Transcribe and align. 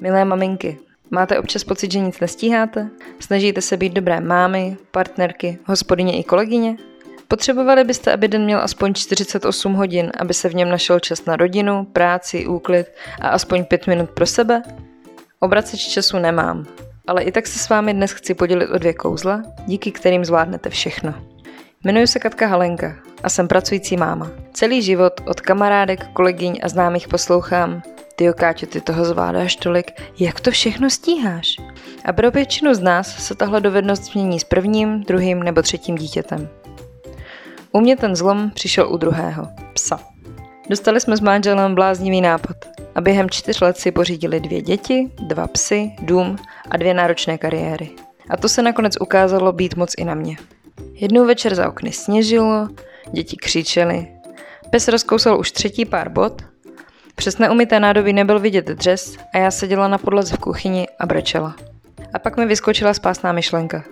Milé 0.00 0.24
maminky, 0.24 0.78
máte 1.10 1.38
občas 1.38 1.64
pocit, 1.64 1.92
že 1.92 1.98
nic 1.98 2.20
nestíháte? 2.20 2.88
Snažíte 3.20 3.60
se 3.60 3.76
být 3.76 3.92
dobré 3.92 4.20
mámy, 4.20 4.76
partnerky, 4.90 5.58
hospodyně 5.64 6.18
i 6.18 6.24
kolegyně? 6.24 6.76
Potřebovali 7.28 7.84
byste, 7.84 8.12
aby 8.12 8.28
den 8.28 8.44
měl 8.44 8.60
aspoň 8.60 8.94
48 8.94 9.72
hodin, 9.72 10.12
aby 10.20 10.34
se 10.34 10.48
v 10.48 10.54
něm 10.54 10.68
našel 10.68 11.00
čas 11.00 11.24
na 11.24 11.36
rodinu, 11.36 11.84
práci, 11.84 12.46
úklid 12.46 12.86
a 13.20 13.28
aspoň 13.28 13.64
5 13.64 13.86
minut 13.86 14.10
pro 14.10 14.26
sebe? 14.26 14.62
Obraceč 15.40 15.88
času 15.88 16.18
nemám, 16.18 16.66
ale 17.06 17.22
i 17.22 17.32
tak 17.32 17.46
se 17.46 17.58
s 17.58 17.68
vámi 17.68 17.94
dnes 17.94 18.12
chci 18.12 18.34
podělit 18.34 18.70
o 18.70 18.78
dvě 18.78 18.92
kouzla, 18.92 19.42
díky 19.66 19.92
kterým 19.92 20.24
zvládnete 20.24 20.70
všechno. 20.70 21.14
Jmenuji 21.84 22.06
se 22.06 22.18
Katka 22.18 22.46
Halenka 22.46 22.96
a 23.22 23.28
jsem 23.28 23.48
pracující 23.48 23.96
máma. 23.96 24.30
Celý 24.52 24.82
život 24.82 25.20
od 25.26 25.40
kamarádek, 25.40 26.06
kolegyň 26.12 26.60
a 26.62 26.68
známých 26.68 27.08
poslouchám 27.08 27.82
ty 28.16 28.32
Káťo, 28.34 28.66
ty 28.66 28.80
toho 28.80 29.04
zvládáš 29.04 29.56
tolik, 29.56 29.92
jak 30.18 30.40
to 30.40 30.50
všechno 30.50 30.90
stíháš? 30.90 31.56
A 32.04 32.12
pro 32.12 32.30
většinu 32.30 32.74
z 32.74 32.80
nás 32.80 33.26
se 33.26 33.34
tahle 33.34 33.60
dovednost 33.60 34.04
změní 34.04 34.40
s 34.40 34.44
prvním, 34.44 35.00
druhým 35.00 35.42
nebo 35.42 35.62
třetím 35.62 35.94
dítětem. 35.96 36.48
U 37.72 37.80
mě 37.80 37.96
ten 37.96 38.16
zlom 38.16 38.50
přišel 38.50 38.92
u 38.92 38.96
druhého, 38.96 39.48
psa. 39.72 40.00
Dostali 40.70 41.00
jsme 41.00 41.16
s 41.16 41.20
manželem 41.20 41.74
bláznivý 41.74 42.20
nápad 42.20 42.56
a 42.94 43.00
během 43.00 43.30
čtyř 43.30 43.60
let 43.60 43.76
si 43.76 43.90
pořídili 43.90 44.40
dvě 44.40 44.62
děti, 44.62 45.10
dva 45.22 45.46
psy, 45.46 45.92
dům 46.02 46.36
a 46.70 46.76
dvě 46.76 46.94
náročné 46.94 47.38
kariéry. 47.38 47.90
A 48.30 48.36
to 48.36 48.48
se 48.48 48.62
nakonec 48.62 49.00
ukázalo 49.00 49.52
být 49.52 49.76
moc 49.76 49.94
i 49.98 50.04
na 50.04 50.14
mě. 50.14 50.36
Jednou 50.92 51.26
večer 51.26 51.54
za 51.54 51.68
okny 51.68 51.92
sněžilo, 51.92 52.68
děti 53.12 53.36
křičely, 53.36 54.08
pes 54.70 54.88
rozkousal 54.88 55.40
už 55.40 55.52
třetí 55.52 55.84
pár 55.84 56.08
bot, 56.08 56.42
přes 57.16 57.38
neumité 57.38 57.80
nádoby 57.80 58.12
nebyl 58.12 58.40
vidět 58.40 58.66
dřes 58.66 59.16
a 59.34 59.38
já 59.38 59.50
seděla 59.50 59.88
na 59.88 59.98
podlaze 59.98 60.36
v 60.36 60.38
kuchyni 60.38 60.86
a 60.98 61.06
brečela. 61.06 61.56
A 62.14 62.18
pak 62.18 62.36
mi 62.36 62.46
vyskočila 62.46 62.94
spásná 62.94 63.32
myšlenka. 63.32 63.84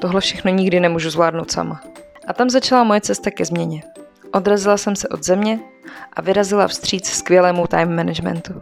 Tohle 0.00 0.20
všechno 0.20 0.50
nikdy 0.50 0.80
nemůžu 0.80 1.10
zvládnout 1.10 1.50
sama. 1.50 1.80
A 2.26 2.32
tam 2.32 2.50
začala 2.50 2.84
moje 2.84 3.00
cesta 3.00 3.30
ke 3.30 3.44
změně. 3.44 3.82
Odrazila 4.32 4.76
jsem 4.76 4.96
se 4.96 5.08
od 5.08 5.24
země 5.24 5.58
a 6.12 6.22
vyrazila 6.22 6.68
vstříc 6.68 7.08
skvělému 7.08 7.66
time 7.66 7.96
managementu. 7.96 8.60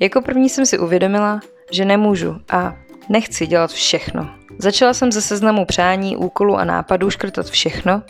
Jako 0.00 0.22
první 0.22 0.48
jsem 0.48 0.66
si 0.66 0.78
uvědomila, 0.78 1.40
že 1.70 1.84
nemůžu 1.84 2.40
a 2.50 2.74
nechci 3.08 3.46
dělat 3.46 3.70
všechno. 3.70 4.30
Začala 4.58 4.94
jsem 4.94 5.12
ze 5.12 5.22
seznamu 5.22 5.64
přání, 5.64 6.16
úkolů 6.16 6.56
a 6.56 6.64
nápadů 6.64 7.10
škrtat 7.10 7.46
všechno, 7.46 8.02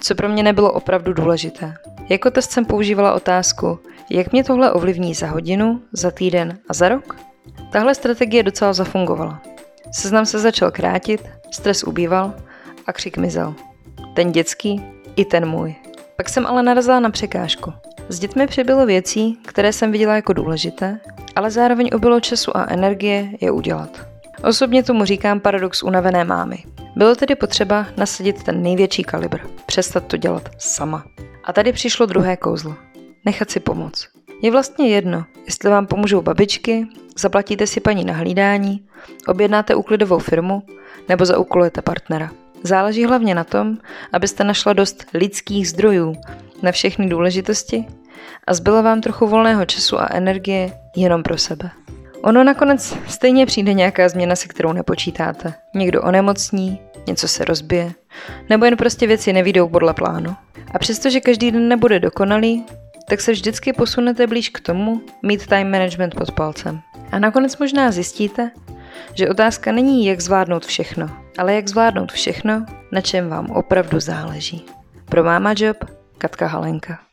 co 0.00 0.14
pro 0.14 0.28
mě 0.28 0.42
nebylo 0.42 0.72
opravdu 0.72 1.12
důležité. 1.12 1.74
Jako 2.08 2.30
test 2.30 2.50
jsem 2.50 2.64
používala 2.64 3.14
otázku, 3.14 3.78
jak 4.10 4.32
mě 4.32 4.44
tohle 4.44 4.72
ovlivní 4.72 5.14
za 5.14 5.26
hodinu, 5.26 5.82
za 5.92 6.10
týden 6.10 6.58
a 6.68 6.74
za 6.74 6.88
rok? 6.88 7.16
Tahle 7.72 7.94
strategie 7.94 8.42
docela 8.42 8.72
zafungovala. 8.72 9.42
Seznam 9.92 10.26
se 10.26 10.38
začal 10.38 10.70
krátit, 10.70 11.24
stres 11.50 11.84
ubýval 11.84 12.34
a 12.86 12.92
křik 12.92 13.16
mizel. 13.16 13.54
Ten 14.14 14.32
dětský 14.32 14.82
i 15.16 15.24
ten 15.24 15.46
můj. 15.46 15.74
Pak 16.16 16.28
jsem 16.28 16.46
ale 16.46 16.62
narazila 16.62 17.00
na 17.00 17.10
překážku. 17.10 17.72
S 18.08 18.18
dětmi 18.18 18.46
přibylo 18.46 18.86
věcí, 18.86 19.38
které 19.46 19.72
jsem 19.72 19.92
viděla 19.92 20.14
jako 20.14 20.32
důležité, 20.32 21.00
ale 21.36 21.50
zároveň 21.50 21.90
ubylo 21.94 22.20
času 22.20 22.56
a 22.56 22.66
energie 22.68 23.30
je 23.40 23.50
udělat. 23.50 24.06
Osobně 24.44 24.82
tomu 24.82 25.04
říkám 25.04 25.40
paradox 25.40 25.82
unavené 25.82 26.24
mámy. 26.24 26.64
Bylo 26.96 27.14
tedy 27.14 27.34
potřeba 27.34 27.86
nasadit 27.96 28.42
ten 28.42 28.62
největší 28.62 29.02
kalibr, 29.02 29.38
přestat 29.66 30.06
to 30.06 30.16
dělat 30.16 30.48
sama. 30.58 31.04
A 31.46 31.52
tady 31.52 31.72
přišlo 31.72 32.06
druhé 32.06 32.36
kouzlo. 32.36 32.74
Nechat 33.24 33.50
si 33.50 33.60
pomoct. 33.60 34.08
Je 34.42 34.50
vlastně 34.50 34.88
jedno, 34.88 35.24
jestli 35.46 35.70
vám 35.70 35.86
pomůžou 35.86 36.22
babičky, 36.22 36.86
zaplatíte 37.18 37.66
si 37.66 37.80
paní 37.80 38.04
na 38.04 38.14
hlídání, 38.14 38.86
objednáte 39.28 39.74
úklidovou 39.74 40.18
firmu 40.18 40.62
nebo 41.08 41.24
zaúkolujete 41.24 41.82
partnera. 41.82 42.30
Záleží 42.62 43.04
hlavně 43.04 43.34
na 43.34 43.44
tom, 43.44 43.78
abyste 44.12 44.44
našla 44.44 44.72
dost 44.72 45.04
lidských 45.14 45.68
zdrojů 45.68 46.14
na 46.62 46.72
všechny 46.72 47.08
důležitosti 47.08 47.86
a 48.46 48.54
zbylo 48.54 48.82
vám 48.82 49.00
trochu 49.00 49.26
volného 49.26 49.64
času 49.64 50.00
a 50.00 50.08
energie 50.10 50.72
jenom 50.96 51.22
pro 51.22 51.38
sebe. 51.38 51.70
Ono 52.22 52.44
nakonec 52.44 52.96
stejně 53.08 53.46
přijde 53.46 53.72
nějaká 53.72 54.08
změna, 54.08 54.36
se 54.36 54.48
kterou 54.48 54.72
nepočítáte. 54.72 55.54
Někdo 55.74 56.02
onemocní, 56.02 56.80
něco 57.06 57.28
se 57.28 57.44
rozbije, 57.44 57.92
nebo 58.50 58.64
jen 58.64 58.76
prostě 58.76 59.06
věci 59.06 59.32
nevídou 59.32 59.68
podle 59.68 59.94
plánu. 59.94 60.36
A 60.76 60.78
přestože 60.78 61.20
každý 61.20 61.50
den 61.50 61.68
nebude 61.68 62.00
dokonalý, 62.00 62.64
tak 63.08 63.20
se 63.20 63.32
vždycky 63.32 63.72
posunete 63.72 64.26
blíž 64.26 64.48
k 64.48 64.60
tomu 64.60 65.00
mít 65.22 65.46
time 65.46 65.70
management 65.70 66.14
pod 66.14 66.32
palcem. 66.32 66.80
A 67.12 67.18
nakonec 67.18 67.56
možná 67.56 67.90
zjistíte, 67.92 68.50
že 69.14 69.28
otázka 69.28 69.72
není, 69.72 70.06
jak 70.06 70.20
zvládnout 70.20 70.66
všechno, 70.66 71.10
ale 71.38 71.54
jak 71.54 71.68
zvládnout 71.68 72.12
všechno, 72.12 72.66
na 72.92 73.00
čem 73.00 73.28
vám 73.28 73.50
opravdu 73.50 74.00
záleží. 74.00 74.64
Pro 75.04 75.24
Máma 75.24 75.54
Job, 75.58 75.76
Katka 76.18 76.46
Halenka. 76.46 77.05